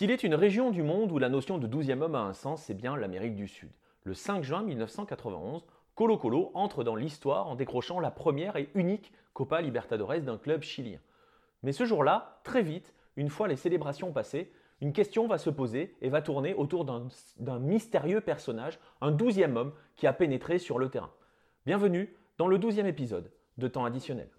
[0.00, 2.62] S'il est une région du monde où la notion de 12e homme a un sens,
[2.62, 3.68] c'est bien l'Amérique du Sud.
[4.04, 9.12] Le 5 juin 1991, Colo Colo entre dans l'histoire en décrochant la première et unique
[9.34, 11.00] Copa Libertadores d'un club chilien.
[11.62, 14.50] Mais ce jour-là, très vite, une fois les célébrations passées,
[14.80, 19.74] une question va se poser et va tourner autour d'un mystérieux personnage, un douzième homme
[19.96, 21.12] qui a pénétré sur le terrain.
[21.66, 24.30] Bienvenue dans le douzième épisode de Temps additionnel.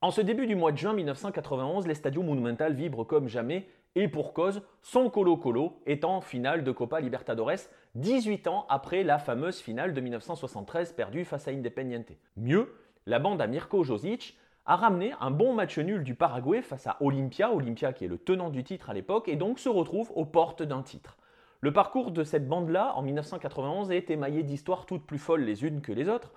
[0.00, 4.32] En ce début du mois de juin 1991, l'Estadio Monumental vibre comme jamais et pour
[4.32, 7.66] cause, son Colo Colo est en finale de Copa Libertadores
[7.96, 12.12] 18 ans après la fameuse finale de 1973 perdue face à Independiente.
[12.36, 16.86] Mieux, la bande à Mirko Josic a ramené un bon match nul du Paraguay face
[16.86, 20.12] à Olympia, Olympia qui est le tenant du titre à l'époque, et donc se retrouve
[20.14, 21.16] aux portes d'un titre.
[21.60, 25.80] Le parcours de cette bande-là, en 1991, est émaillé d'histoires toutes plus folles les unes
[25.80, 26.32] que les autres.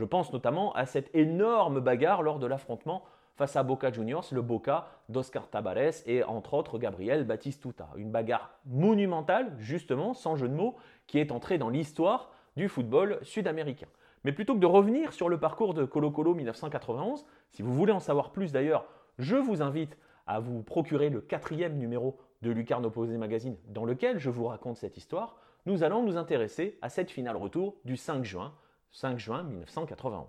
[0.00, 4.40] Je pense notamment à cette énorme bagarre lors de l'affrontement face à Boca Juniors, le
[4.40, 7.90] Boca d'Oscar Tabares et entre autres Gabriel Batistuta.
[7.96, 10.74] Une bagarre monumentale, justement, sans jeu de mots,
[11.06, 13.88] qui est entrée dans l'histoire du football sud-américain.
[14.24, 17.92] Mais plutôt que de revenir sur le parcours de Colo Colo 1991, si vous voulez
[17.92, 18.86] en savoir plus d'ailleurs,
[19.18, 24.18] je vous invite à vous procurer le quatrième numéro de Lucarno Posé Magazine dans lequel
[24.18, 25.36] je vous raconte cette histoire.
[25.66, 28.54] Nous allons nous intéresser à cette finale retour du 5 juin
[28.92, 30.26] 5 juin 1991.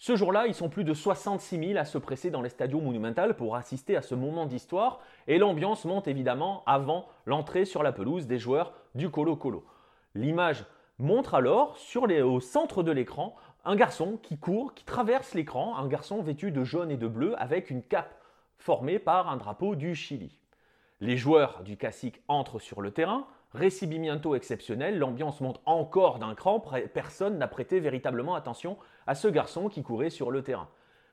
[0.00, 3.56] Ce jour-là, ils sont plus de 66 000 à se presser dans l'Estadio Monumental pour
[3.56, 8.38] assister à ce moment d'histoire et l'ambiance monte évidemment avant l'entrée sur la pelouse des
[8.38, 9.64] joueurs du Colo Colo.
[10.14, 10.64] L'image
[10.98, 11.76] montre alors
[12.24, 16.64] au centre de l'écran un garçon qui court, qui traverse l'écran, un garçon vêtu de
[16.64, 18.14] jaune et de bleu avec une cape
[18.56, 20.38] formée par un drapeau du Chili.
[21.00, 26.62] Les joueurs du Classique entrent sur le terrain, Récibimiento exceptionnel, l'ambiance monte encore d'un cran,
[26.92, 30.68] personne n'a prêté véritablement attention à ce garçon qui courait sur le terrain.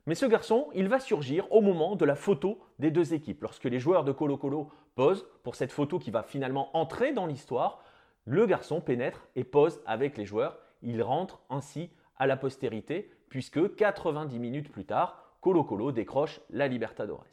[0.05, 3.42] Mais ce garçon, il va surgir au moment de la photo des deux équipes.
[3.42, 7.26] Lorsque les joueurs de Colo Colo posent pour cette photo qui va finalement entrer dans
[7.26, 7.83] l'histoire,
[8.26, 10.60] le garçon pénètre et pose avec les joueurs.
[10.83, 16.67] Il rentre ainsi à la postérité, puisque 90 minutes plus tard, Colo Colo décroche la
[16.67, 17.26] Libertadores.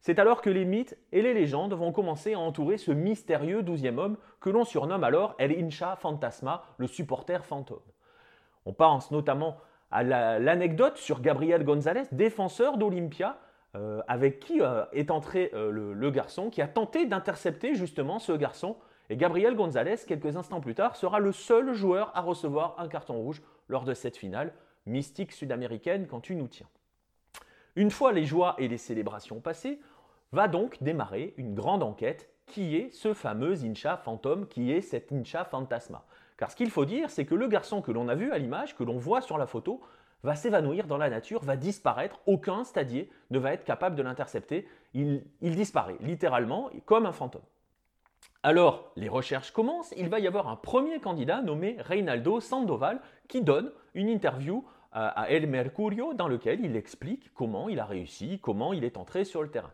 [0.00, 3.98] C'est alors que les mythes et les légendes vont commencer à entourer ce mystérieux douzième
[3.98, 7.82] homme que l'on surnomme alors El Incha Fantasma, le supporter fantôme.
[8.64, 9.58] On pense notamment
[9.90, 13.38] à l'anecdote sur Gabriel González, défenseur d'Olympia,
[13.76, 18.18] euh, avec qui euh, est entré euh, le, le, garçon, qui a tenté d'intercepter justement
[18.18, 18.76] ce garçon.
[19.10, 23.14] Et Gabriel González, quelques instants plus tard, sera le seul joueur à recevoir un carton
[23.14, 24.52] rouge lors de cette finale,
[24.86, 26.68] mystique sud-américaine quand tu nous tiens.
[27.76, 29.80] Une fois les joies et les célébrations passées,
[30.32, 35.12] va donc démarrer une grande enquête qui est ce fameux Incha fantôme, qui est cet
[35.12, 36.04] Incha fantasma.
[36.36, 38.74] Car ce qu'il faut dire, c'est que le garçon que l'on a vu à l'image,
[38.74, 39.80] que l'on voit sur la photo,
[40.22, 44.68] va s'évanouir dans la nature, va disparaître, aucun stadier ne va être capable de l'intercepter,
[44.92, 47.42] il, disparaît littéralement comme un fantôme.
[48.42, 53.42] Alors, les recherches commencent, il va y avoir un premier candidat nommé Reinaldo Sandoval qui
[53.42, 58.72] donne une interview à El Mercurio dans lequel il explique comment il a réussi, comment
[58.72, 59.70] il est entré sur le terrain.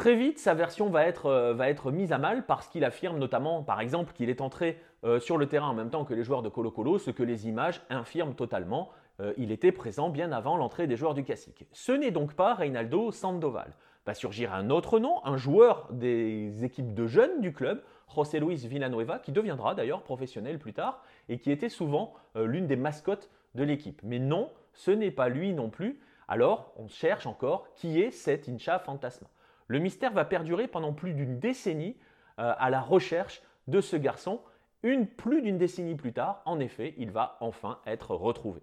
[0.00, 3.18] Très vite, sa version va être, euh, va être mise à mal parce qu'il affirme
[3.18, 6.24] notamment, par exemple, qu'il est entré euh, sur le terrain en même temps que les
[6.24, 8.88] joueurs de Colo Colo, ce que les images infirment totalement.
[9.20, 11.66] Euh, il était présent bien avant l'entrée des joueurs du Classique.
[11.72, 13.74] Ce n'est donc pas Reinaldo Sandoval.
[14.06, 17.82] Va surgir un autre nom, un joueur des équipes de jeunes du club,
[18.16, 22.76] José Luis Villanueva, qui deviendra d'ailleurs professionnel plus tard et qui était souvent l'une des
[22.76, 24.00] mascottes de l'équipe.
[24.02, 26.00] Mais non, ce n'est pas lui non plus.
[26.26, 29.28] Alors, on cherche encore qui est cet Incha Fantasma.
[29.70, 31.96] Le mystère va perdurer pendant plus d'une décennie
[32.40, 34.40] euh, à la recherche de ce garçon.
[34.82, 38.62] Une, plus d'une décennie plus tard, en effet, il va enfin être retrouvé.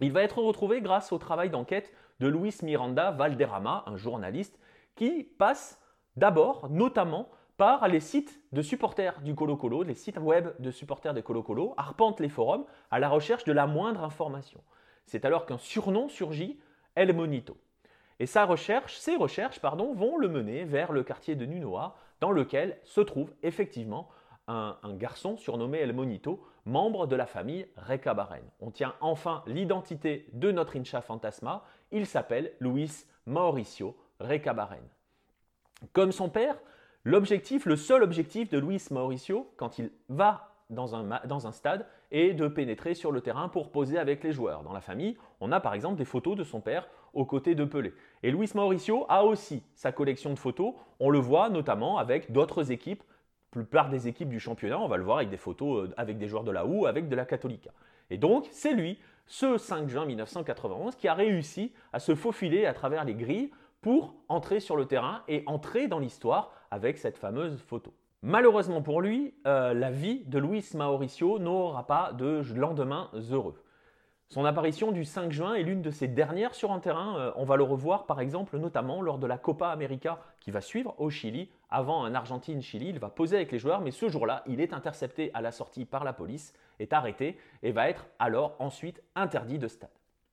[0.00, 4.58] Il va être retrouvé grâce au travail d'enquête de Luis Miranda Valderrama, un journaliste,
[4.96, 5.80] qui passe
[6.16, 11.14] d'abord, notamment, par les sites de supporters du Colo Colo, les sites web de supporters
[11.14, 14.60] des Colo Colo, arpente les forums à la recherche de la moindre information.
[15.04, 16.58] C'est alors qu'un surnom surgit,
[16.96, 17.56] El Monito.
[18.18, 22.78] Et sa recherche, ses recherches vont le mener vers le quartier de Nunoa, dans lequel
[22.84, 24.08] se trouve effectivement
[24.48, 28.44] un, garçon surnommé El Monito, membre de la famille Recabaren.
[28.60, 31.64] On tient enfin l'identité de notre Incha Fantasma.
[31.90, 34.84] Il s'appelle Luis Mauricio Recabaren.
[35.92, 36.56] Comme son père,
[37.04, 40.94] l'objectif, le seul objectif de Luis Mauricio, quand il va dans
[41.46, 44.62] un, stade et de pénétrer sur le terrain pour poser avec les joueurs.
[44.62, 47.64] Dans la famille, on a par exemple des photos de son père aux côtés de
[47.64, 47.94] Pelé.
[48.22, 50.74] Et Luis Mauricio a aussi sa collection de photos.
[50.98, 53.02] On le voit notamment avec d'autres équipes
[53.56, 56.28] plupart des équipes du championnat, on va le voir avec des photos euh, avec des
[56.28, 57.70] joueurs de la OU, avec de la Catholica.
[58.10, 62.74] Et donc, c'est lui, ce 5 juin 1991, qui a réussi à se faufiler à
[62.74, 67.58] travers les grilles pour entrer sur le terrain et entrer dans l'histoire avec cette fameuse
[67.62, 67.94] photo.
[68.28, 73.62] Malheureusement pour lui, euh, la vie de Luis Mauricio n'aura pas de lendemain heureux.
[74.30, 77.16] Son apparition du 5 juin est l'une de ses dernières sur un terrain.
[77.20, 80.60] Euh, on va le revoir par exemple notamment lors de la Copa América qui va
[80.60, 81.50] suivre au Chili.
[81.70, 85.30] Avant un Argentine-Chili, il va poser avec les joueurs, mais ce jour-là, il est intercepté
[85.32, 89.68] à la sortie par la police, est arrêté et va être alors ensuite interdit de
[89.68, 89.88] stade.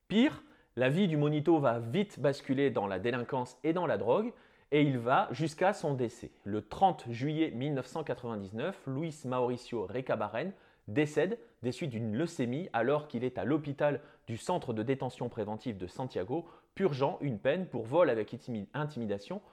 [0.07, 0.41] Pire,
[0.77, 4.33] la vie du Monito va vite basculer dans la délinquance et dans la drogue
[4.73, 6.31] et il va jusqu'à son décès.
[6.43, 10.51] Le 30 juillet 1999, Luis Mauricio Recabarren
[10.87, 15.77] décède des suites d'une leucémie alors qu'il est à l'hôpital du centre de détention préventive
[15.77, 18.35] de Santiago, purgeant une peine pour vol avec
[18.73, 19.43] intimidation,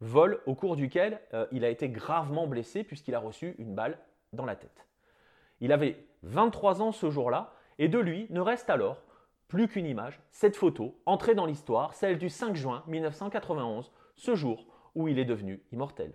[0.00, 3.98] vol au cours duquel euh, il a été gravement blessé puisqu'il a reçu une balle
[4.32, 4.86] dans la tête.
[5.60, 8.98] Il avait 23 ans ce jour-là et de lui ne reste alors
[9.48, 13.90] plus qu'une image, cette photo, entrée dans l'histoire, celle du 5 juin 1991,
[14.20, 16.12] ce jour où il est devenu immortel.